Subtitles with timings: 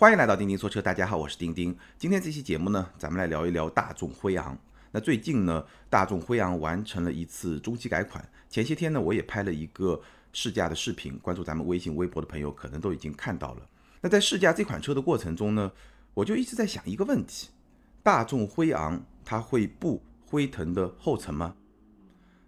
[0.00, 1.76] 欢迎来到钉钉说车，大家好，我是钉钉。
[1.98, 4.56] 今天这期节目呢，咱们来聊一聊大众辉昂。
[4.92, 8.24] 那最近呢，大众辉昂完成了一次中期改款。
[8.48, 10.00] 前些天呢，我也拍了一个
[10.32, 13.66] 试驾的视频，关注咱们微信、微博的朋友可能都已经看到了。
[14.00, 15.72] 那在试驾这款车的过程中呢，
[16.14, 17.48] 我就一直在想一个问题：
[18.00, 21.56] 大众辉昂它会步辉腾的后尘吗？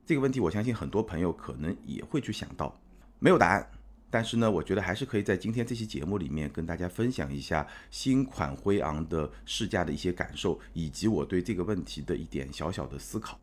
[0.06, 2.78] 这个问题，我相信很多朋友可能也会去想到，
[3.18, 3.68] 没有答案。
[4.10, 13.38] 但是呢，我觉得还是可以在今天这期节目里面跟大家分享一下新款辉昂的试驾的一些感受，以及我对这个问题的一点小小的思考。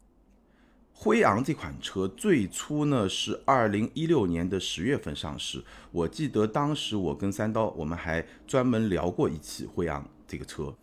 [0.92, 10.76] 辉昂这款车最初呢是二零一六年的十月份上市，我记得当时我跟三刀我们还专门聊过一期辉昂这个车。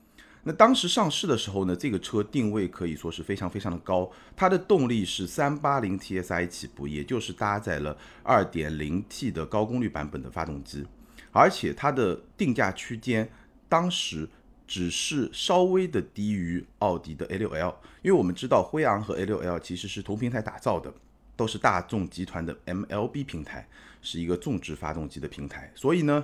[0.47, 10.85] 那当时上市的时候呢，这个车定位可以说是非常非常的高，它的动力是三八零 TSI 起步，也就是搭载了二点零 T 的高功率版本的发动机，
[11.33, 13.27] 而且它的定价区间
[13.71, 14.29] 当时
[14.67, 20.93] 只是稍微的低于奥迪的 A6L，因为我们知道辉昂和 A6L 其实是同平台打造的，
[21.37, 23.67] 都是大众集团的 MLB 平台，
[24.03, 26.23] 是一个纵置发动机的平台，所以呢，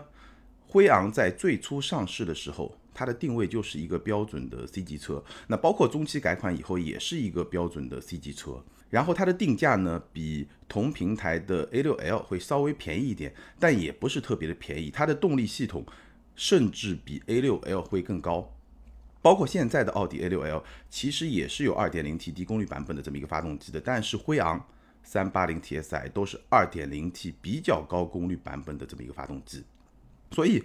[0.67, 2.77] 辉昂在最初上市的时候。
[2.93, 8.63] 它的定位就是一个标准的 C 级车，那包括中期改款以后也是一个标准的 C 级车。
[8.91, 14.91] 然后它的定价呢，比同平台的 A6L 会稍微便宜一点，但也不是特别的便宜。
[14.91, 15.87] 它的动力系统
[16.35, 18.53] 甚至比 A6L 会更高。
[19.23, 24.67] 包括现在的奥迪 A6L 其实也是有 2.0T 低功率版本的这么一个发动机的，但是辉昂
[25.07, 29.63] 380TSI 都是 2.0T 比较高功率版本的这么一个发动机，
[30.33, 30.65] 所以。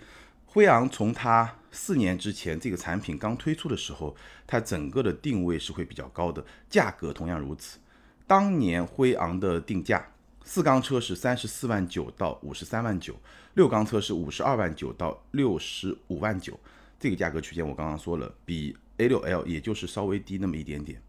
[0.55, 4.15] 辉昂从它四年之前这个产品刚推出的时候，
[4.47, 7.77] 它整个的定位是会比较高的，价格同样如此。
[8.25, 10.07] 当年辉昂的定价，
[10.45, 13.13] 四缸车是三十四万九到五十三万九，
[13.55, 16.57] 六缸车是五十二万九到六十五万九，
[16.97, 21.01] 这个价格区间我刚刚说了，比 A6L 也就是稍微低那么一点点，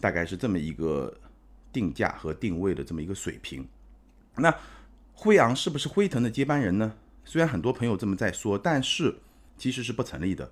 [0.00, 1.14] 大概是这么一个
[1.70, 3.68] 定价和定位的这么一个水平。
[4.36, 4.50] 那
[5.12, 6.94] 辉昂是不是辉腾的接班人呢？
[7.28, 9.14] 虽然很多朋友这么在说，但是
[9.58, 10.50] 其实是不成立的。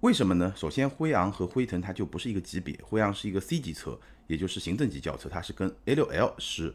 [0.00, 0.52] 为什么呢？
[0.56, 3.96] 首先，辉昂和辉腾它就不是一个级别，辉昂是一个 C 级车，
[4.26, 6.74] 也就是行政级轿车，它是跟 A6L 是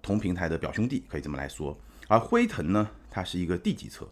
[0.00, 1.78] 同平台的表兄弟，可以这么来说。
[2.08, 4.08] 而辉腾呢，它是一个 D 级车，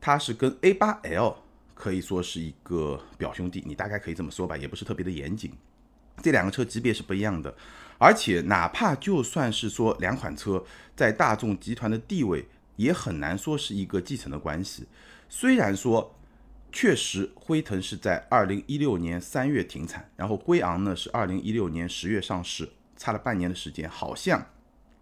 [0.00, 1.34] 它是跟 A8L
[1.74, 5.52] 可以说是一个表兄弟，你大概可以这么说吧，也不是特别的严谨。
[6.22, 7.52] 这两个车级别是不一样的，
[7.98, 12.46] 而且哪怕就算是说两款车在大众集团的地位。
[12.76, 14.86] 也很难说是一个继承的关系。
[15.28, 16.14] 虽然说，
[16.70, 24.46] 确实辉腾是在二零一六年三月停产，然后辉昂呢是二零一六年十月上市，差了半年的时间，好像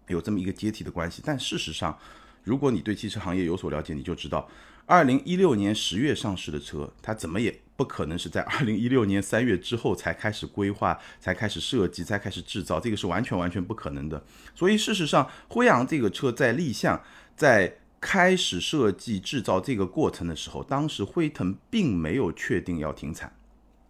[0.07, 1.21] 有这么一个阶梯的关系。
[1.25, 1.99] 但事实上，
[2.43, 4.49] 如果你对汽车行业有所了解，你就知道，
[4.85, 14.23] 二零一六年十月上市的车，它怎么也不可能是在二零一六年三月之后才开始规划、才开始设计、才开始制造，这个是完全完全不可能的。
[14.55, 17.03] 所以事实上，辉昂这个车在立项。
[17.35, 23.35] 在开始设计制造这个过程的时候，当时辉腾并没有确定要停产。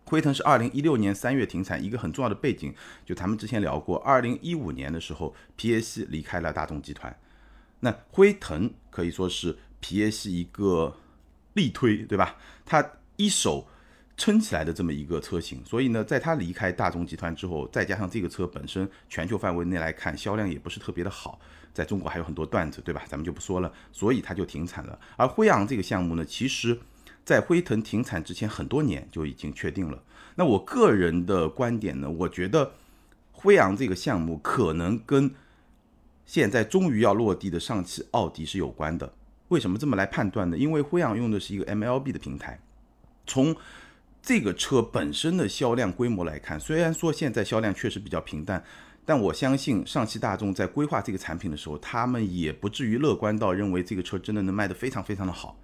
[0.06, 2.74] 辉腾是二零一六年三月停产，一个很重要的背景，
[3.04, 7.18] 就咱们之前聊过，二零一五年的时候，皮耶希离开了大众集团，
[7.80, 10.96] 那辉腾可以说是皮耶希一个
[11.54, 12.38] 力推，对吧？
[12.66, 13.68] 他一手
[14.18, 21.40] 撑起来的这么一个车型，所以呢，在他离开大众集团之后，再加上这个车本身全球范围内来看销量也不是特别的好。
[21.74, 23.04] 在中国还有很多段子，对吧？
[23.06, 24.98] 咱们就不说了，所以它就停产了。
[25.18, 26.80] 而辉昂这个项目呢，其实，
[27.26, 30.02] 在辉腾停产之前很多年就已经确定了。
[30.36, 32.72] 那我个人的观点呢，我觉得
[33.34, 35.36] 辉昂这个项目可能跟
[36.26, 39.12] 现在终于要落地的上汽奥迪是有关的。
[39.50, 40.58] 为什么这么来判断呢？
[40.58, 42.58] 因为辉昂用的是一个 MLB 的平台，
[43.28, 43.54] 从
[44.26, 48.64] 这个车本身的销量规模来看，虽然说现在销量确实比较平淡。
[49.08, 55.56] 但我相信上汽大众在规划这个产品的时候，他们也不至于乐观到认为这个车真的能卖得非常非常的好。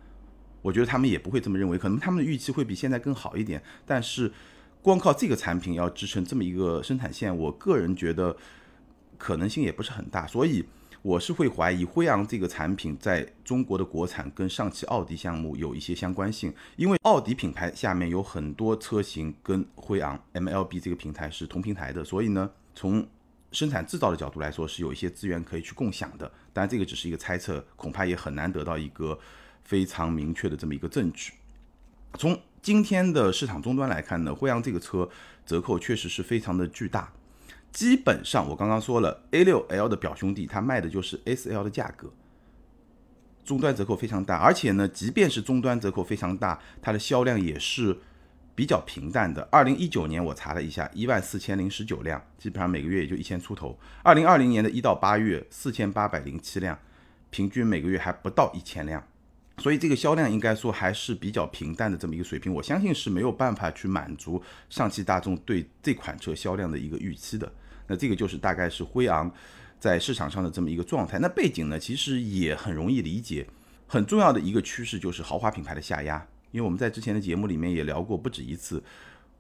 [0.62, 3.64] 我觉得他们也不会这么认为，可能他们的预期会比现在更好一点。
[3.84, 4.32] 但是，
[4.84, 8.38] 光靠这个产品要支撑这么一个生产线，我个人觉得
[9.18, 10.28] 可能性也不是很大。
[10.28, 10.64] 所以，
[11.04, 23.08] 我是会怀疑辉昂这个产品在中国的国产跟上汽奥迪项目有一些相关性，因为奥迪品牌下面有很多车型跟辉昂 MLB 这个平台是同平台的，所以呢，从
[23.52, 29.18] 生产制造的角度来说，是有一些资源可以去共享的，当然这个只是一个猜测，恐怕也很难得到一个
[29.64, 31.34] 非常明确的这么一个证据。
[32.14, 35.10] 从今天的市场终端来看呢，辉昂这个车
[35.48, 37.12] 折扣确实是非常的巨大，
[37.72, 42.12] 基本上我刚刚说了，A6L 的表兄弟它卖的就是 SL 的价格，
[43.46, 47.98] 终端折扣非常大，而且呢，即便是终端折扣非常大，它的销量也是
[48.54, 49.48] 比较平淡的。
[49.50, 53.80] 二零一九年我查了一下，一万四千零十九辆，基本上每个月也就一千出头。
[54.04, 56.78] 二零二零年的一到八月，四千八百零七辆，
[57.30, 59.02] 平均每个月还不到一千辆，
[59.62, 62.54] 所以这个销量应该说还是比较平淡的这么一个水平。
[62.54, 67.50] 我相信是没有办法去满足上汽大众对这款车销量的一个预期的。
[67.88, 69.32] 那这个就是大概是辉昂。
[69.80, 73.48] 在市场上的这么一个状态，那背景呢，其实也很容易理解。
[73.88, 78.84] 很重要的一个趋势就是豪华品牌的下压，因为我们在之前的节目里面也聊过不止一次。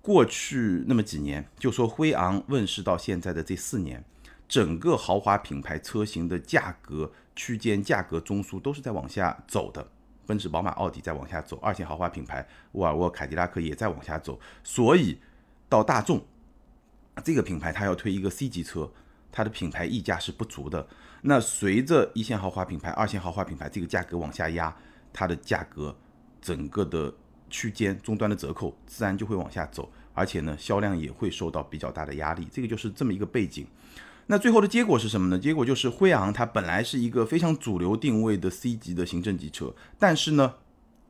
[0.01, 4.03] 过去那么几年，就说辉昂问世到现在的这四年，
[4.47, 9.87] 整个豪华品牌车型的价格区间、价格中枢都是在往下走的。
[10.25, 14.39] 奔驰、宝马、奥迪在往下走，二线豪华品牌沃尔沃、凯迪拉克也在往下走。
[14.63, 15.19] 所以
[15.67, 16.23] 到大众
[17.23, 18.91] 这个品牌，它要推一个 C 级车。
[19.33, 20.85] 它的品牌溢价是不足的，
[21.21, 24.75] 那随着一线豪华品牌、二线豪华品牌这个价格往下压，
[25.13, 25.95] 它的价格
[26.41, 27.13] 整个的
[27.49, 33.65] 区间终端的折扣自然就会往下走，而且呢销量也会受到比较大的压力，这个就是这么一个背景。
[34.27, 35.37] 那最后的结果是什么呢？
[35.37, 40.55] 结果就是辉昂它本来是一个非常主流定位的 C 级的行政级车，但是呢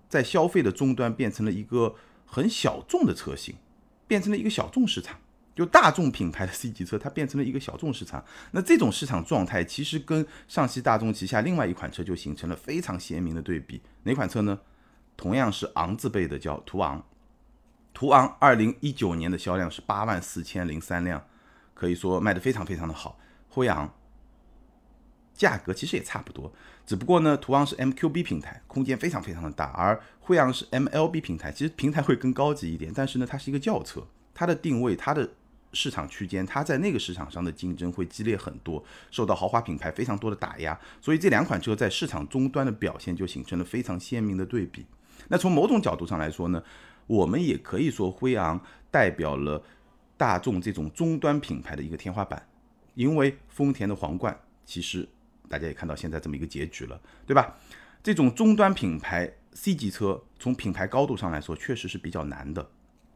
[0.10, 3.56] 在消费的终端变成了一个很小众的车型，
[4.08, 5.18] 变成了一个小众市场。
[5.54, 8.24] 就大众品牌的 C 级车，它变成了一个小众市场。
[8.52, 13.82] 那这种市场状态，其实跟上汽大众旗下另外一款车就形成了非常鲜明的对比。
[14.04, 14.58] 哪款车呢？
[15.18, 17.06] 同样是昂字辈的，叫途昂。
[17.94, 21.22] 途昂二零一九年的销量是八万四千零三辆，
[21.82, 23.18] 可以说卖得非常非常的好。
[23.50, 23.92] 辉昂
[25.34, 26.54] 价格其实也差不多，
[26.86, 35.28] 只不过呢，途昂是 MQB 平台，空间非常非常的大，而辉昂是 MLB 平台，其实平台会更高级一点，但是呢，它是一个轿车，它的定位，它的
[35.74, 44.86] 市场区间，它在那个市场上的竞争会激烈很多，受到豪华品牌非常多的打压，所以这两款车在市场终端的表现就形成了非常鲜明的对比。
[45.30, 46.64] 那从某种角度上来说呢，
[47.08, 48.62] 我们也可以说辉昂
[48.92, 49.64] 代表了
[50.22, 52.48] 大众这种终端品牌的一个天花板，
[52.94, 55.10] 因为丰田的皇冠其实
[55.50, 57.58] 大家也看到现在这么一个结局了，对吧？
[58.04, 62.70] 这种终端品牌 C 级车从品牌高度上来说确实是比较难的，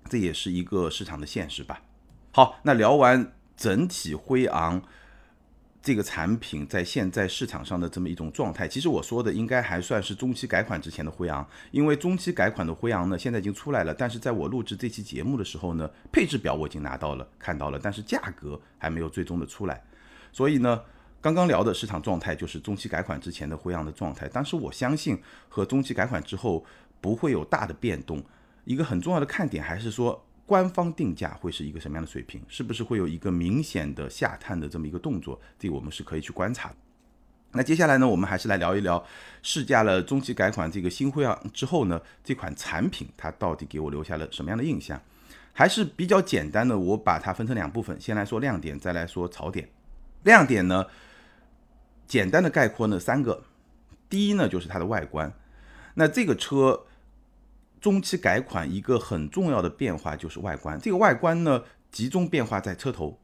[0.10, 1.84] 这也是一个市场的现实吧。
[2.32, 4.82] 好，那聊完整体辉昂
[5.86, 19.80] 这个产品在现在市场上的这么一种状态，其实我说的应该还算是中期改款之前的辉昂，因为中期改款的辉昂呢，现在已经出来了，但是在我录制这期节目的时候呢，配置表我已经拿到了，看到了，但是价格还没有最终的出来，
[20.32, 20.82] 所以呢，
[21.22, 26.66] 刚刚聊的市场状态就是中期改款之前的辉昂的状态，但是我相信和中期改款之后
[27.00, 28.24] 不会有大的变动，
[28.64, 30.26] 一个很重要的看点还是说。
[30.46, 32.40] 官方定价会是一个什么样的水平？
[32.48, 35.42] 是不是会有一个明显的下探的这么一个动作？
[35.58, 36.72] 这我们是可以去观察。
[37.52, 39.04] 那接下来呢，我们还是来聊一聊
[39.42, 45.02] 试驾了中期改款这个新辉昂之后呢，这款产品它到底给我留下了什么样的印象？
[45.52, 49.70] 还是比较简单的，我把它分成两部分，先来说亮点，再来说槽点。
[50.24, 50.86] 亮点呢，
[52.06, 53.46] 简单的概括呢三个，
[54.10, 55.34] 第一呢就是它的外观，
[55.96, 56.86] 那这个车。
[57.86, 61.62] 中期改款一个很重要的变化就是外观，这个外观呢
[61.92, 63.20] 集中变化在车头。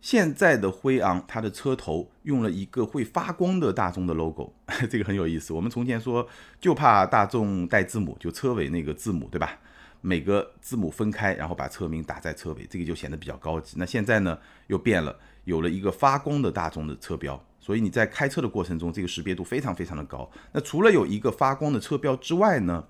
[0.00, 4.52] 现在的辉昂它的车头用了一个会发光的大众的 logo，
[4.90, 5.52] 这个很有意思。
[5.52, 6.26] 我们从前说
[6.60, 9.56] 就怕大众带字母，就车尾那个字母，对吧？
[10.00, 13.76] 每个字母分开，然后把车名打在车尾，这个就显得比较高级。
[13.78, 20.28] 那现在呢又变了，有了一个发光的大众的车标，所以你在开车的过程中，这个识别度非常非常的高。
[20.50, 22.86] 那除了有一个发光的车标之外呢？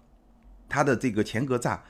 [0.72, 1.80] 它的这个前格栅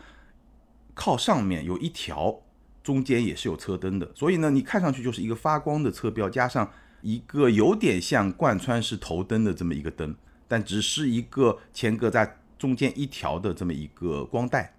[0.93, 2.43] 靠上面有一条，
[2.83, 6.69] 中间也是有车灯的，所以呢，你看上去就是一个发光的车标，加上
[7.01, 10.12] 一个有点像贯穿式头灯的这么一个灯，
[10.49, 14.75] 但只是一个前格栅中间一条的这么一个光带，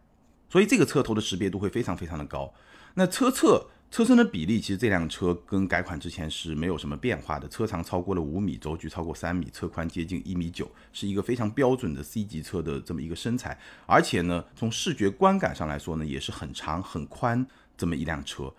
[0.50, 2.54] 所以这个车头的识别度会非常非常的高。
[2.96, 3.70] 那车侧。
[3.94, 7.48] 车身的比例，其实这辆车跟改款之前是没有什么变化的。
[7.48, 13.56] 车长超过了五米，轴距超过三米，车宽接近一米九，是一个非常标准的 C 级车的这么一个身材。
[13.86, 17.46] 而且呢，从视觉观感上来说呢，也是很长很宽
[17.78, 18.52] 这么一辆车。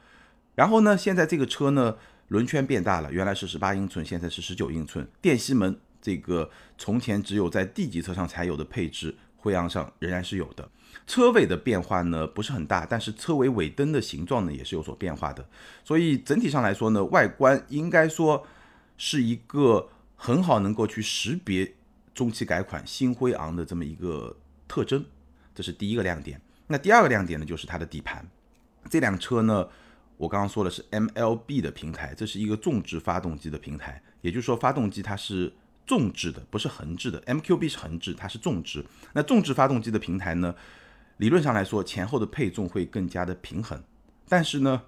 [0.54, 1.96] 然后呢，现在这个车呢，
[2.28, 5.04] 轮圈变大了，原来是十八英寸，现在是十九英寸。
[5.20, 6.48] 电吸门这个
[6.78, 10.70] 从前只有在 D 级车上才有的配置，辉昂上仍然是有的。
[11.06, 15.46] 车尾的变化呢不是很大，但是车尾尾灯的形状呢也是有所变化的，
[15.84, 18.46] 所以整体上来说呢，外观应该说
[18.96, 21.74] 是一个很好能够去识别
[22.14, 24.36] 中期改款新辉昂的这么一个
[24.66, 25.04] 特征，
[25.54, 26.40] 这是第一个亮点。
[26.66, 28.26] 那第二个亮点呢就是它的底盘，
[28.88, 29.68] 这辆车呢
[30.16, 35.52] 我刚刚说的是 MLB 的平台，这是一个纵置发动机的平台，也就是说发动机它是
[35.86, 37.20] 纵置的，不是横置的。
[37.22, 38.82] MQB 是横置，它是纵置。
[39.12, 40.54] 那纵置发动机的平台呢，
[41.18, 43.82] 理论上来说前后的配重会更加的平衡，
[44.28, 44.82] 但是呢，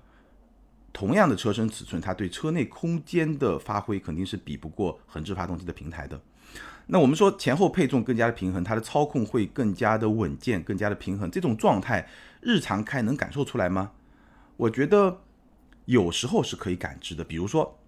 [0.92, 6.20] 同样的车身尺寸，它对车内空间的发挥肯定是比不过横置发动机的平台的。
[6.86, 11.30] 那我们说前后配重更加的平衡，它的操控会更加的稳健，更加的平衡。
[11.30, 12.08] 这种状态
[12.40, 13.92] 日常开能感受出来吗？
[14.56, 15.22] 我觉得
[15.84, 17.22] 有时候是可以感知的。
[17.24, 17.78] 比如说，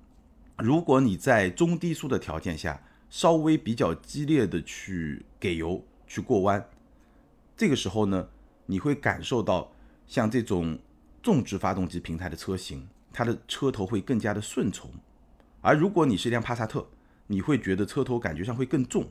[0.58, 6.68] 如果你在中低速的条件下，稍微比较激烈的去给油去过弯，
[7.58, 8.28] 这个时候呢，
[8.66, 9.72] 你会感受到
[10.06, 10.78] 像这种
[11.24, 14.88] 纵置发动机平台的车型，它的车头会更加的顺从。
[15.60, 16.86] 而如果你是一辆帕萨特，
[17.26, 19.08] 你会觉得车头感觉上会更重，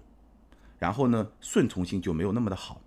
[0.80, 2.82] 然后呢，顺从性就没有那么的好，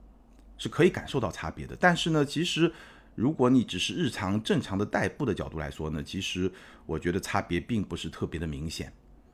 [0.56, 1.76] 是可以感受到差别的。
[1.78, 2.72] 但是呢，其实
[3.14, 6.50] 如果你只是日常正常的代步的角度来说呢，其实
[6.86, 8.90] 我觉得差别并不是特别的明显。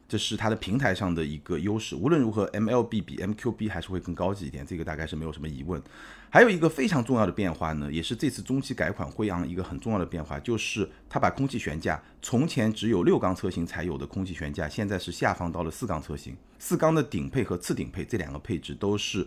[0.09, 1.97] 这是它的平台上的一个优势。
[1.97, 5.83] 无论如何，MLB 比 MQB 还是会更高级一点，这个大概是没有什么疑问。
[6.29, 16.37] 还有一个非常重要的变化呢，也是这次中期改款辉昂一个很重要的变化，就是它把空气悬架，从前只有六缸车型才有的空气悬架，现在是下放到了四缸车型。
[16.59, 19.27] 四缸的顶配和次顶配这两个配置都是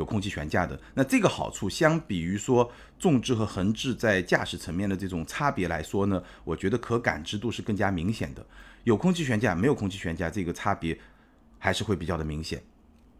[0.00, 0.80] 有空气悬架的。
[0.94, 8.44] 那这个好处，相比于说纵置和横置在驾驶层面的这种差别来说呢，我觉得可感知度是更加明显的。
[8.84, 10.98] 有空气悬架，没有空气悬架，这个差别
[11.58, 12.62] 还是会比较的明显。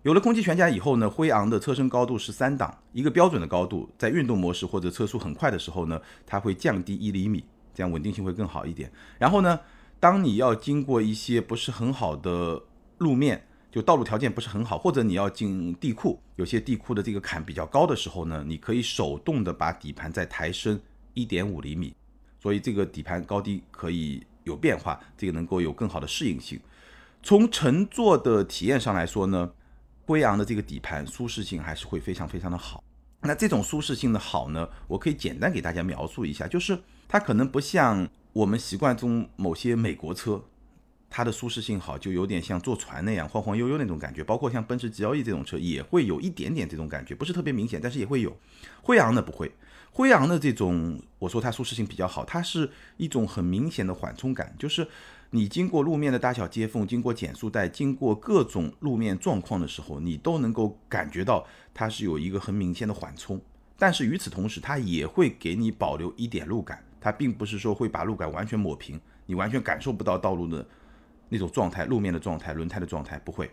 [0.03, 7.45] 有了空气悬架以后呢，辉昂的车身高度是三档，一个标准的高度，在运动模式或者车速很快的时候呢，它会降低一厘米，
[7.75, 8.91] 这样稳定性会更好一点。
[9.19, 9.61] 然后呢，
[10.01, 12.63] 当你要经过一些不是很好的
[12.97, 20.81] 路面，就道路条件不是很好，或者你要进地库，有些地库的这个坎比较高的时候呢，你可以手动的把底盘再抬升
[21.15, 21.95] 一点五厘米，
[22.39, 24.23] 所以这个底盘高低可以。
[24.45, 26.59] 有变化，这个能够有更好的适应性。
[27.23, 29.53] 从乘坐的体验上来说呢，
[30.07, 32.83] 辉昂的这个底盘舒适性还是会非常非常的好。
[33.21, 40.43] 那这种舒适性的好呢，我可以简单给大家描述一下，就是它可能不像我们习惯中某些美国车，
[41.11, 44.23] 它的舒适性好，就有点像坐船那样晃晃悠悠那种感觉。
[44.23, 48.35] 包括像奔驰 G L E 这种车也会有一点点这种感觉，不是特别明显，但是也会有。
[48.81, 49.51] 辉昂的不会。
[49.93, 54.87] 辉昂的这种，我说它舒适性比较好，它是一种很明显的缓冲感，就是
[55.31, 63.41] 你经过路面的大小接缝，经过减速带，经过各种路面状况的时候，你都能够感觉到它是有一个很明显的缓冲。
[63.77, 70.65] 但是与此同时，它也会给你保留一点路感，它并不是说会把路感完全抹平，你完全感受不到道路的
[71.31, 73.51] 那种状态、路面的状态、轮胎的状态，不会，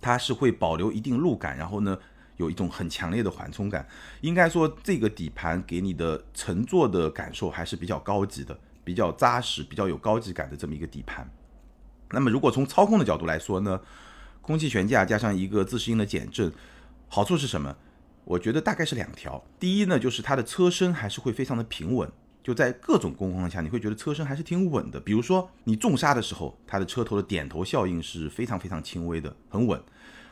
[0.00, 1.98] 它是会保留一定路感，然后呢。
[2.38, 3.88] 有一种很强烈的缓冲感，
[4.20, 8.54] 应该说这个底盘给你的乘坐的感受还是比较高级的，
[8.84, 11.26] 比较扎实，比较有高级感的这么一个底盘。
[12.10, 13.80] 那么如果从操控的角度来说呢，
[14.42, 16.52] 空气悬架加上一个自适应的减震，
[17.08, 17.74] 好处是什么？
[18.26, 19.42] 我觉得大概是两条。
[19.58, 22.12] 第一呢，就是它的车身还是会非常的平稳，
[22.46, 25.00] 就在各种工况下，你会觉得车身还是挺稳的。
[25.00, 29.82] 比如说你重刹的时候，它的车头的点头效应是非常非常轻微的，很稳。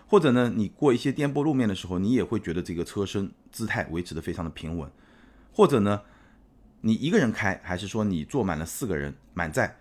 [0.07, 4.89] 或者呢，你过一些颠簸路面的时候，你也会觉得这个车身姿态维持的非常的平稳。
[5.53, 6.03] 或者呢，
[6.83, 9.77] 你一个人开，还是说你坐满了四个人满载，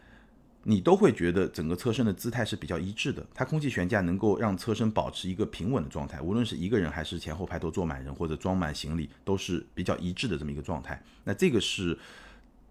[0.64, 3.26] 你都会觉得整个车身的姿态是比较一致的。
[3.34, 11.02] 它空气悬架能够让车身保持一个平稳的状态，无论是一个人还是前后排都坐满人或者装满行李，都是比较一致的这么一个状态。
[11.24, 11.98] 那这个是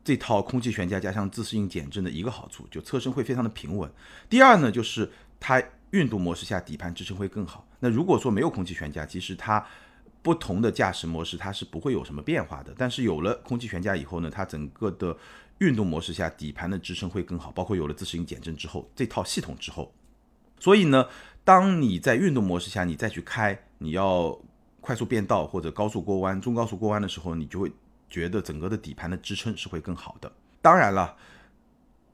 [0.04, 3.90] 这套空气悬架加上自适应减震的一个好处，就车身会非常的平稳。
[4.28, 5.62] 第二呢，就是它。
[5.92, 7.68] 运动模式下底盘支撑会更好。
[7.78, 9.62] 那如果说没有空气悬架，其实它
[10.22, 12.74] 不同的驾驶模式它是不会有什么变化的。
[12.78, 15.14] 但是有了空气悬架以后呢，它整个的
[15.62, 19.94] 运动模式下底盘的支撑会更好，包括有了自适应减震之后这套系统之后，
[20.58, 21.06] 所以呢，
[21.44, 24.36] 当你在运动模式下你再去开，你要
[24.80, 27.70] 快速变道或者高速过弯、中高速过弯的时候，你就会
[28.10, 30.32] 觉得整个的底盘的支撑是会更好的。
[30.60, 31.16] 当然了。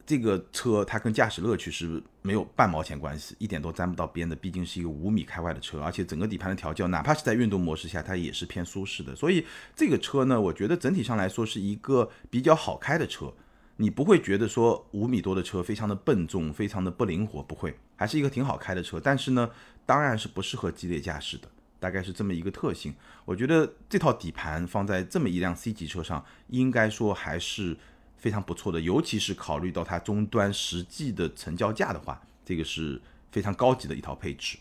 [0.08, 4.34] 这个车它跟驾驶乐趣是没有半毛钱关系，一点都沾不到边的。
[4.34, 9.14] 毕竟是一个五米开外的车，而且整个底盘的调教，哪怕是在运动模式下，它也是偏舒适的。
[9.14, 9.44] 所以
[9.76, 13.30] 这个车呢，我觉得整体上来说是一个比较好开的车。
[13.76, 18.98] 你不会觉得说五米多的车非常的笨重，非常的不灵活，不会，还是一个挺好开的车。
[18.98, 19.50] 但是呢，
[19.84, 21.46] 当然是不适合激烈驾驶的，
[21.78, 22.94] 大概是这么一个特性。
[23.26, 27.76] 我觉得这套底盘放在这么一辆 C 级车上，应该说还是。
[28.18, 34.58] 非常不错的，尤其是考虑到它终端实际的成交价的话，这个是非常高级的一套配置。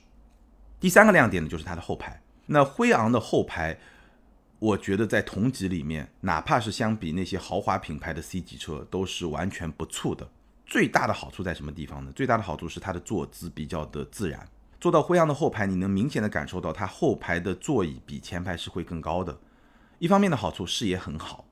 [0.79, 2.21] 第三个亮点呢，就是它的后排。
[2.45, 3.77] 那辉昂的后排，
[4.59, 10.29] 我觉得在同级里面，哪怕是相比那些豪华品牌的 C 级车，都是完全不错的。
[10.65, 12.11] 最大的好处在什么地方呢？
[12.15, 14.47] 最大的好处是它的坐姿比较的自然。
[14.79, 19.39] 坐到辉昂的后排，你能明显的感受到它后排的座椅比前排是会更高的。
[19.97, 21.45] 一方面的好处，视野很好；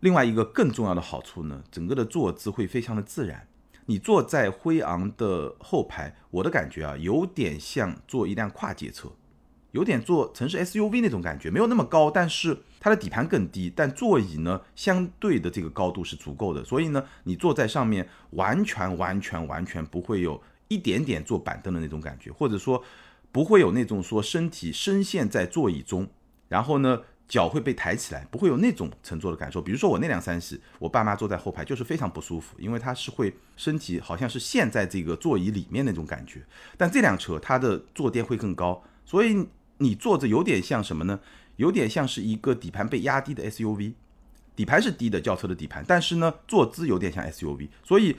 [0.00, 3.46] 另外一个更重要的好处呢，整个的坐姿会非常的自然。
[3.86, 9.10] 你坐在辉昂的后排，我的感觉啊，有点像坐一辆跨界车，
[9.72, 20.42] 有点坐城市 SUV 那种感觉，没有那么高，但是它的底盘更低，但座椅呢，相对的这个高度是足够的，所以呢，你坐在上面完全完全完全不会有。
[20.72, 22.80] 一点点坐板凳的那种感觉，或者说
[23.32, 26.08] 不会有那种说身体深陷在座椅中，
[26.46, 29.62] 然后呢脚会被抬起来，不会有那种乘坐的感受。
[29.62, 36.42] 比如说我那辆三系，我爸妈坐在后排就是非常不舒服，因为它是会身体好像是陷在这个座椅里面那种感觉。
[36.76, 39.46] 但这辆车它的坐垫会更高，所以
[39.78, 41.20] 你坐着有点像什么呢？
[41.56, 43.94] 有点像是一个底盘被压低的 SUV，
[44.56, 48.16] 底盘是低的轿车的底盘，但是呢坐姿有点像 SUV，所以。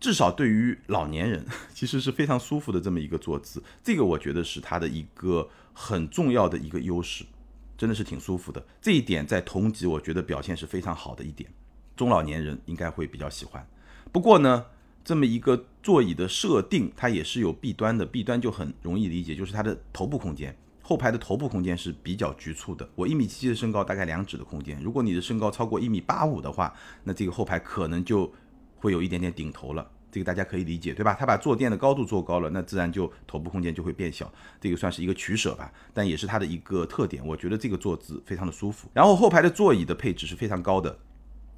[0.00, 7.24] 至少对于老年人， 其实是非常舒服的这么一个坐姿，这个我觉得是它的一个很重要的一个优势，
[7.76, 8.64] 真的是挺舒服的。
[8.80, 11.50] 这一点在同级我觉得表现是非常好的一点，
[11.96, 13.66] 中老年人应该会比较喜欢。
[14.12, 14.66] 不过呢，
[15.04, 22.88] 这么一个座椅的设定，它也是有弊端的，弊端就很容易理解，就是它的头部空间，后排的头部空间是比较局促的。
[22.94, 28.32] 我一米七七的身高，大概两指的空间，如果你的身高超过一米八五的话，那这个后排可能就
[28.76, 29.90] 会有一点点顶头了。
[30.14, 31.16] 这个大家可以理解，对吧？
[31.18, 37.26] 它把坐垫的高度做高了，那自然就头部空间就会变小，这个算是一个取舍吧，但也是它的一个特点。
[37.26, 38.88] 我觉得这个坐姿非常的舒服。
[38.92, 40.96] 然后后排的座椅的配置是非常高的，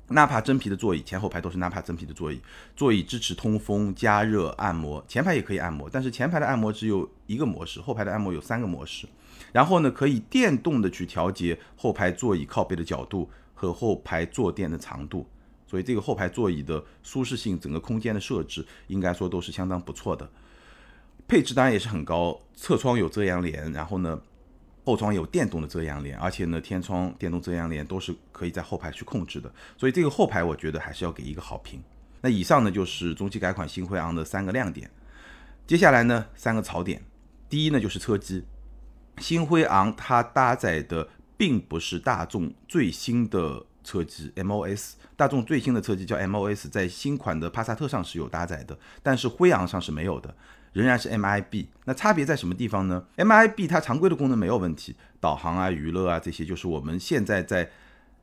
[0.09, 2.41] 纳帕真皮的座椅，前后排都是纳帕真皮的座椅，
[2.75, 9.07] 座椅支持通风、加热、按摩，前排也可以按摩，但是前排的按摩只有一个模式，后排的按摩有三个模式。
[9.53, 15.27] 然后呢，可以电动的去调节后排座椅靠背的角度和后排坐垫的长度。
[15.67, 20.31] 所以这个后排座椅的舒适性，整个空间的设置应该说都是相当不错的，
[21.27, 22.41] 配置当然也是很高。
[22.55, 24.21] 侧窗有遮阳帘，然后呢，
[24.85, 29.53] 后窗有电动的遮阳帘，而且呢，天窗、电动遮阳帘都是可以在后排去控制的。
[29.77, 31.83] 所以这个后排我觉得还是要给一个好评。
[32.21, 34.89] 那以上呢就是中期改款新辉昂的三个亮点，
[35.67, 37.05] 接下来呢三个槽点。
[37.49, 38.45] 第一呢就是车机，
[39.19, 43.67] 新辉昂它搭载的并不是大众最新的。
[43.87, 50.35] 车机 MOS，大众最新的车机叫 MOS，在新款的帕萨特上是有搭载的，但是辉昂上是没有的，
[50.73, 51.67] 仍然是 MIB。
[51.85, 57.71] 那差别在什么地方呢？MIB 它常规的功能没有问题，导航啊、娱乐啊这些，就是我们现在在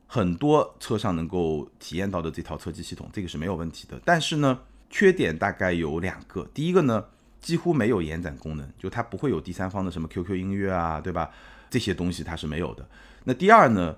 [0.06, 3.98] 很多车上能够体验到的这套车机系统，这个是没有问题的。
[4.04, 7.06] 但是呢，缺点大概有两个，第一个呢，
[7.40, 11.30] 几乎没有延展功能，就它不会有第三方的什么 QQ 音乐啊，对吧？
[11.70, 12.86] 这些东西它是没有的。
[13.24, 13.96] 那第二呢？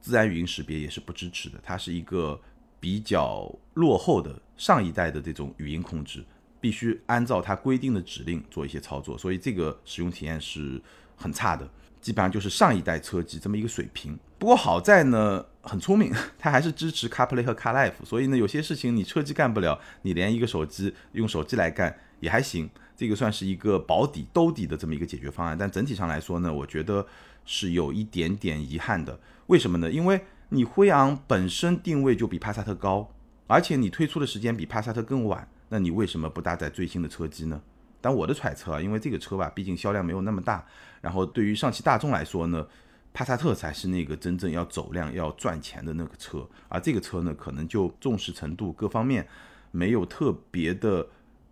[0.00, 2.40] 自然语音识别也是不支持的，它是一个
[2.80, 6.24] 比较落后的上一代的这种语音控制，
[6.60, 10.80] 必须按照它规定的指令做一些操作，所以这个使用体验是
[11.16, 11.68] 很差的，
[12.00, 14.18] 基本上就是上一代车机这么一个水平。
[14.38, 25.56] 不过好在呢，很聪明， 它还是支持 CarPlay 和 CarLife，所以呢，有些事情你车机干不了，你连一个手机用手机来干也还行，这个算是一个保底兜底的这么一个解决方案。
[25.56, 27.06] 但整体上来说呢，我觉得
[27.44, 29.20] 是有一点点遗憾的。
[29.46, 29.88] 为什么呢？
[29.88, 33.08] 因为你辉昂本身定位就比帕萨特高，
[33.46, 37.62] 而且你推出的时间比帕萨特更晚，那你为什么不搭载最新的车机呢？
[38.00, 40.66] 但我的揣测啊，因为这个车吧，毕竟销量没有那么大，
[41.00, 42.66] 然后对于上汽大众来说呢，
[43.12, 49.26] 帕萨特才是那个真正要走量、要赚钱的那个车，而这个车呢，可能就重视程度各方面
[49.70, 51.06] 没有特别的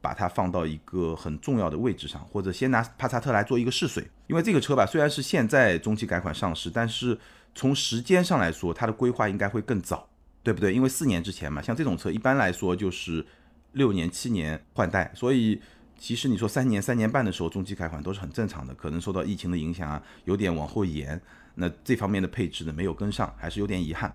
[0.07, 7.19] 把它放到一个很重要的位置上，或者先拿帕萨特来做一个试水，因为这个车吧，虽然是现在中期改款上市，但是。
[7.59, 10.07] 从时间上来说，它的规划应该会更早，
[10.42, 10.75] 对不对？
[10.75, 13.25] 因为四年之前嘛，像这种车一般来说就是
[13.73, 15.59] 六年、七年换代，所以
[15.97, 18.75] 其实你说三年、三年半的时候中期改款都是很正常的。
[18.75, 21.19] 可能受到疫情的影响啊，有点往后延，
[21.55, 24.14] 那这方面的配置呢没有跟上，还是有点遗憾。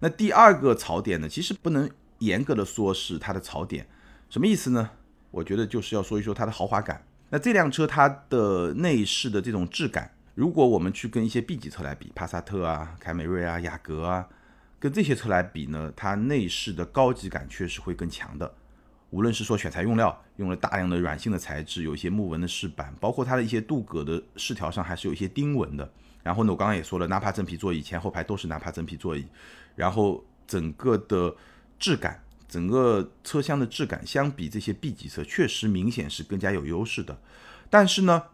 [0.00, 3.86] 那第二个槽点呢，其实不能严格的说是它的槽点，
[4.28, 4.90] 什么意思呢？
[5.34, 7.04] 我觉得就是要说一说它的豪华感。
[7.30, 10.08] 那这辆车它的内饰的这种质感。
[10.36, 14.28] 如果我们去跟一些 B 级车来比，帕萨特啊、凯美瑞啊、雅阁啊，
[14.78, 18.54] 跟这些车来比呢，它内饰的高级感确实会更强的。
[19.10, 25.88] 无论是说选材用料，用了大量的软性的材质，有一些木纹的饰板，包括它的一些镀铬的饰条上还是有一些钉纹的。
[26.22, 29.26] 然后呢，我刚刚也说了，纳帕真皮座椅前后排都是纳帕真皮座椅，
[29.76, 31.34] 然后整个的
[31.78, 37.18] 质感，整个车厢的质感相比这些 B 级车确实明显是更加有优势的。
[37.70, 38.24] 但是呢，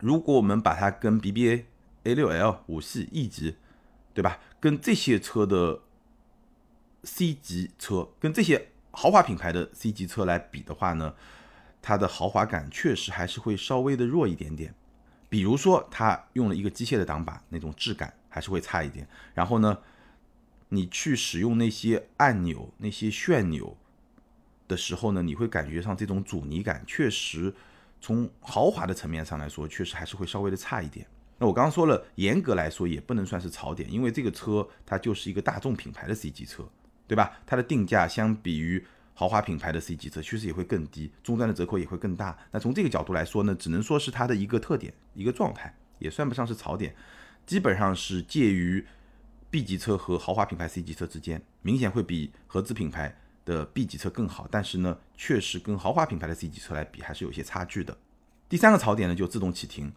[0.00, 1.64] 如果我们把它跟 BBA、
[2.04, 3.56] A6L、五系、E 级，
[4.12, 4.38] 对吧？
[4.60, 5.80] 跟这些车的
[7.02, 11.14] C 级车，跟这些豪华品牌的 C 级车来比的话呢，
[11.80, 14.74] 它的豪华感确实还是会稍微的弱一点点。
[15.28, 19.06] 比如说，它用了一个机械的挡把，那种质感还是会差一点。
[19.34, 19.76] 然后呢，
[20.74, 23.76] 你去使用那些按钮、那些旋钮
[24.66, 27.54] 的时候呢，你会感觉上这种阻尼感确实
[28.00, 31.06] 从豪华的层面上来说，确实还是会稍微的差一点。
[31.38, 36.68] 那我刚刚说了，严格来说也不能算是槽点，因为这个车它就是一个大众品牌的 C 级车，
[37.06, 37.38] 对吧？
[37.44, 38.84] 它的定价相比于
[39.14, 42.36] 豪华品牌的 C 级车确实也会更低，终端的折扣也会更大。
[42.52, 46.94] 那从这个角度来说呢，只能说是它的一个特点、一个状态，也算不上是槽点，
[47.44, 48.84] 基本上是介于
[49.54, 57.96] B 级车和豪华品牌 C 级车之间，明显会比合资品牌的 B 级车更好，但是呢，确实跟豪华品牌的 C 级车来比还是有些差距的。
[58.48, 59.92] 第三个槽点呢，就自动启停。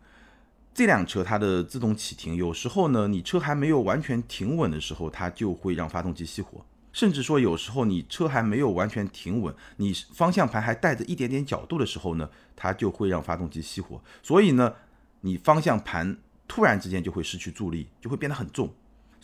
[0.76, 14.00] 这辆车它的自动启停，有时候呢，你车还没有完全停稳的时候，它就会让发动机熄火，甚至说有时候你车还没有完全停稳，你方向盘还带着一点点角度的时候呢，它就会让发动机熄火。
[14.22, 14.76] 所以呢，
[15.22, 16.16] 你方向盘
[16.48, 18.72] 突然之间就会失去助力，就会变得很重。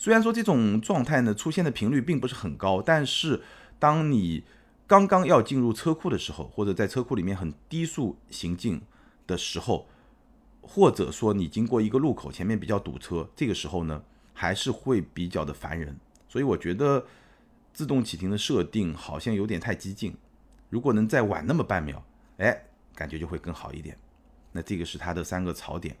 [0.04, 3.40] 虽然说这种状态呢出现的频率并不是很高，但是
[3.78, 4.44] 当你
[4.86, 8.82] 刚刚要进入车库的时候，或者在车库里面很低速行进
[9.26, 9.88] 的时候，
[10.60, 15.98] 或者说你经过一个路口，前面比较堵车，这个时候呢，还是会比较的烦人。
[16.28, 17.06] 所以我觉得
[17.72, 20.14] 自动启停的设定好像有点太激进。
[20.68, 22.04] 如果能再晚那么半秒，
[22.36, 23.96] 哎，感觉就会更好一点。
[24.52, 25.96] 那这个是它的三个槽点。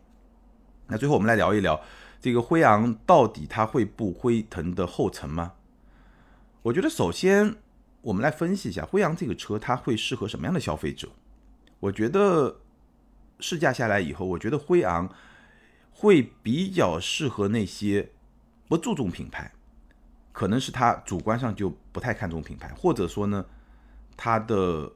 [0.88, 1.80] 那最后我们来聊一聊
[2.24, 5.52] 这个辉昂到底它会不辉腾的后尘吗？
[6.62, 7.56] 我觉得首先
[8.00, 11.10] 我们来分析一下辉昂这个车，它会适合什么样的消费者？
[11.80, 12.60] 我觉得。
[13.40, 15.12] 试驾下来以后，我觉得辉昂
[15.92, 18.12] 会比较适合那些
[18.68, 19.52] 不注重品牌，
[20.32, 23.44] 可能是他主观上就不太看重品牌，或者说呢，
[24.16, 24.90] 他的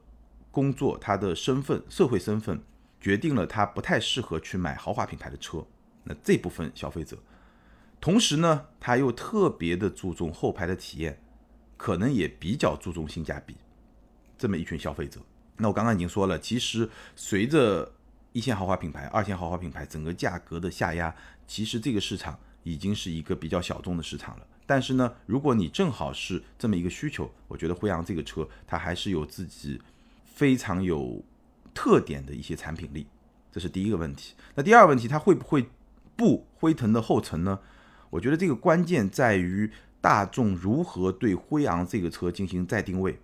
[0.51, 2.62] 工作、他的身份、社会身份
[2.99, 5.67] 决定了他不太适合去买豪华品牌的车。
[6.09, 7.18] 那这部分消费者，
[8.01, 11.21] 同时呢，他又特别的注重后排的体验，
[11.77, 13.55] 可能也比较注重性价比，
[14.38, 15.21] 这么一群消费者。
[15.59, 17.92] 那我刚刚已经说了，其实随着
[18.33, 21.14] 一线豪华品牌、二线豪华品牌整个价格的下压，
[21.47, 24.47] 其实这个市场已经是一个比较小众的市场了。
[24.64, 29.81] 但是呢，如果你正好是这么一个需求，我觉得辉昂这个车它还是有自己
[30.25, 31.23] 非常有
[31.75, 33.07] 特点的一些产品力，
[33.51, 34.35] 这是第一个问题。
[34.55, 35.68] 那第二个问题，它会不会
[36.18, 37.61] 不辉腾的后尘呢？
[38.11, 43.20] 我觉得这个关键在于大众如何对辉昂这个车进行再定位。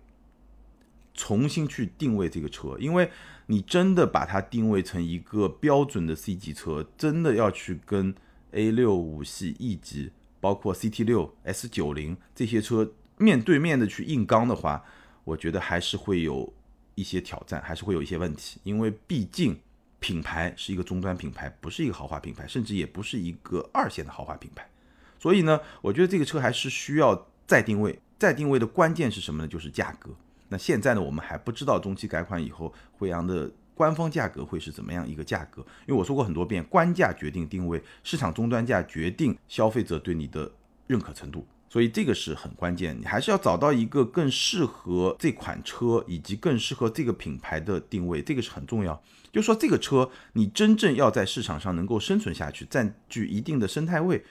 [1.13, 3.09] 重新去定位这个车，因为
[3.47, 8.13] 你真的把它定位成一个标准的 C 级车，真的要去跟
[8.51, 14.83] A 六五系 E 级，包括 CT 六、S 九零这些车面对面的去硬刚的话，
[15.23, 16.53] 我觉得还是会有
[16.95, 19.57] 一些挑战，还是会有一些问题，因为毕竟
[20.05, 24.69] 品牌是一个终端品牌，不是一个豪华品牌，甚至也不是一个二线的豪华品牌，
[25.17, 29.47] 所以呢，我觉得这个车还是需要再定位，再定位的关键是什么呢？
[29.47, 30.11] 就是价格。
[30.49, 40.51] 那现在呢，我们还不知道中期改款以后辉昂的官方价格会是怎么样一个价格，因为我说过很多遍，官价决定定位，市场终端价决定消费者对你的
[40.85, 49.03] 认可程度，所以这个是很关键，你还是要找到一个更适合这款车以及更适合这个品牌的定位，这个是很重要。
[49.29, 54.23] 就说这个车你真正要在市场上能够生存下去，占据一定的生态位，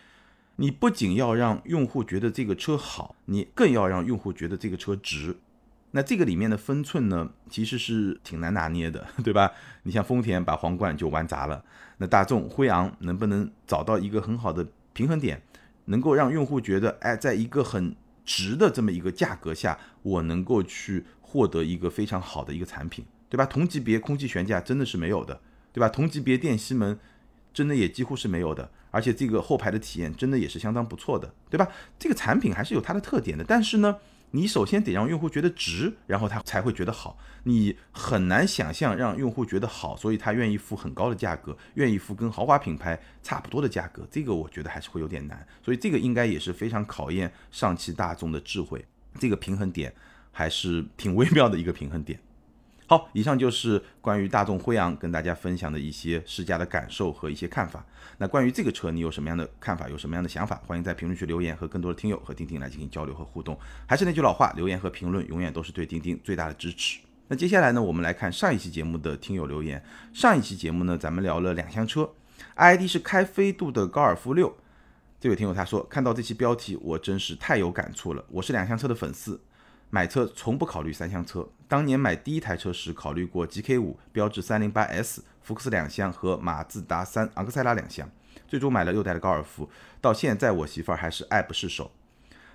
[0.56, 5.36] 你不仅要让用户觉得这个车好，你更要让用户觉得这个车值。
[5.90, 9.52] 那这个里面的分寸呢，其实是挺难拿捏的， 对吧？
[9.82, 11.62] 你像丰田把皇冠就玩砸了，
[11.98, 15.42] 那大众辉昂能不能找到一个很好的平衡点，
[15.86, 17.94] 能够让用户觉得，哎，在一个很
[18.24, 23.44] 值的这么一个价格下，我能够去获得一个非常好的一个产品，对吧？
[23.46, 25.40] 同级别空气悬架真的是没有的，
[25.72, 25.88] 对吧？
[25.88, 26.98] 同级别电吸门
[27.52, 31.68] 真的也几乎是没有的，而且这个后排的体验真的也是相当不错的，对吧？
[31.98, 33.96] 这个产品还是有它的特点的，但是呢。
[34.34, 37.16] 你首先得让用户觉得值，然后他才会觉得好。
[37.44, 44.04] 你很难想象让用户觉得好，所以他愿意付很高的价格，愿意付跟豪华品牌差不多的价格。
[44.10, 48.84] 这个我觉得还是会有点难，所以这个应该也是非常考验上汽大众的智慧。
[49.20, 49.94] 这个平衡点
[50.32, 52.18] 还是挺微妙的一个平衡点。
[52.86, 57.84] 好，以上就是关于大众辉昂跟大家分享的一些试驾的感受和一些看法。
[58.18, 59.88] 那关于这个车，你有什么样的看法？
[59.88, 60.60] 有什么样的想法？
[60.66, 63.58] 欢迎在评论区留言，和更多的听友和钉钉来进行交流和互动。
[63.86, 67.00] 还是那句老话，留言和评论永远都是对钉钉最大的支持。
[67.28, 69.82] 那接下来呢，我们来看上一期节目的听友留言。
[70.12, 72.10] 上一期节目呢，咱们聊了两厢车
[72.56, 74.54] ，ID 是开飞度的高尔夫六。
[75.18, 78.22] 这位听友他说，看到这期标题，我真是太有感触了。
[78.28, 79.40] 我是两厢车的粉丝。
[79.94, 81.48] 买车从不考虑三厢车。
[81.68, 88.10] 当年买第一台车时，考虑过 GK 五、标致三零八 S、福克斯两厢和马自达三昂克赛拉两厢，
[88.48, 89.70] 最终买了六代的高尔夫。
[90.00, 91.92] 到现在，我媳妇儿还是爱不释手。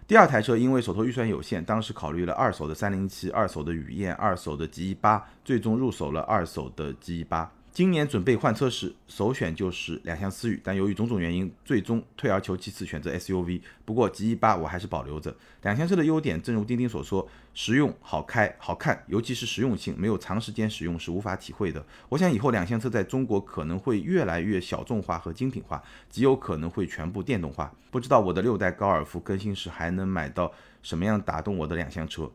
[0.06, 7.50] 第二台车因为手头预算有限，当时考虑了二手的三零七、二手的雨燕、二手的 G 一八，最终入手了二手的 G 一八。
[7.72, 13.62] 今年准备换车时，首选就是两厢思域，但由于种种原因，最终退而求其次选择 SUV。
[13.86, 15.34] 不过 G 一八我还是保留着。
[15.62, 21.86] 两厢车的优点，正如钉钉所说，实用、好开、好看，尤其是实用性，没有长时间使用是无法体会的。
[22.10, 27.74] 我想以后两厢车在中国可能会越来越小众化和精品化，极有可能会全部电动化。
[27.92, 30.52] 不知道我的六代高尔夫更新时还能买到
[30.82, 32.30] 什么样打动我的两厢车？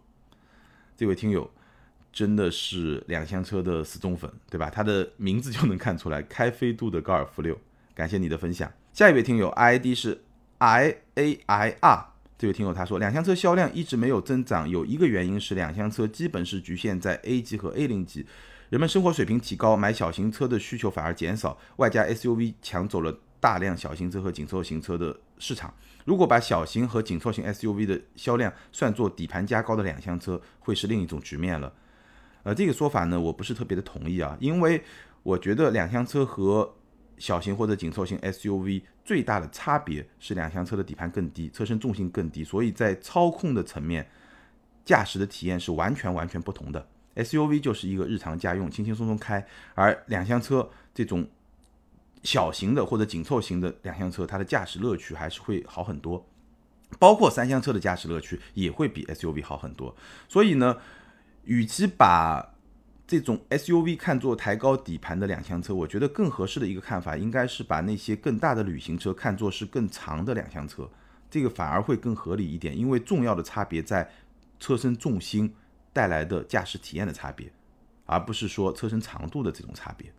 [0.97, 1.51] 这位听友。
[2.15, 4.71] 真的是两厢车的死忠粉，对吧？
[4.71, 7.59] 他的名字就能看出来，开飞度的高尔夫六。
[7.93, 8.73] 感谢你的分享。
[8.93, 10.23] 下一位听友 ID 是
[10.59, 12.07] I A I R，
[12.39, 18.25] 这位听友他说，两厢车销量一直没有增长，有一个原因是两厢车基本是局限在 A 级和 A 零级，
[18.71, 25.75] 人们生活水平提高，买小型车的需求反而减少，外加 SUV 抢走了大量小型车和紧凑型车的市场。
[26.05, 31.73] 如果把小型和紧凑型 SUV 的销量算作底盘加高的两厢车，会是另一种局面了。
[32.45, 34.83] 呃，这个说法呢，我不是特别的同意啊，因为
[35.23, 36.75] 我觉得两厢车和
[37.17, 44.07] 小型或者紧凑型 SUV 最大的差别是两厢车的底盘更低，车身重心更低，所以在操控的层面，
[44.85, 46.87] 驾驶的体验是完全完全不同的。
[47.17, 51.27] SUV 就是一个日常家用，轻轻松松开，而两厢车这种
[52.25, 56.27] 小型的或者紧凑型的两厢车，它的驾驶乐趣还是会好很多，
[56.99, 59.97] 包括三厢车的驾驶乐趣也会比 SUV 好很多，
[60.29, 60.77] 所以呢。
[61.45, 62.55] 与其把
[63.07, 70.89] 这种 SUV 看作抬高底盘的两厢车，我觉得更合适的一个看法应该是把那些更大的旅行车看作是更长的两厢车，
[71.31, 74.11] 这个反而会更合理一点，因为重要的差别在
[74.59, 75.55] 车身重心
[75.93, 77.53] 带来的驾驶体验的差别，
[78.07, 80.11] 而不是说车身长度的这种差别。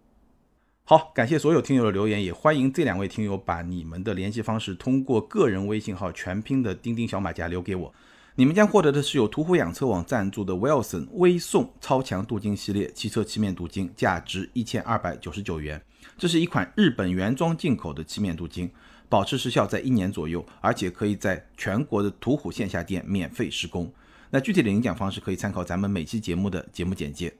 [0.84, 7.94] 好，感谢所有听友的留言，也欢迎这两位听友把你们的联系方式通过个人微信号全拼的钉钉小马甲留给我。
[8.38, 15.82] 你们将获得的是由途虎养车网赞助的 Wilson 微送超强镀金系列汽车漆面镀金，价值一千二百九十九元。
[16.18, 18.70] 这是一款日本原装进口的漆面镀金，
[19.08, 23.90] 保持时效在一年左右，而且可以在全国的途虎线下店免费施工。
[24.30, 27.34] 那具体的领奖方式可以参考咱们每期节目的节目简介。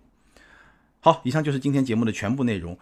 [1.02, 2.78] 好，以上就是今天节目的全部内容。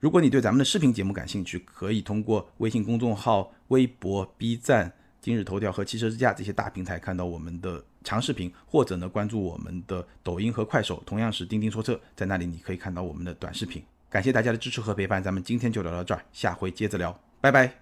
[0.00, 4.92] 如果你对咱们的视频节目感兴趣，可以通过微信公众号、微博、B 站。
[5.22, 13.80] 今日头条和汽车之家这些大平台看到我们的长视频，或者呢关注我们的抖音和快手，同样是钉钉说车，在那里你可以看到我们的短视频。
[14.10, 17.81] 感谢大家的支持和陪伴，咱们今天就聊到这儿，下回接着聊，拜拜。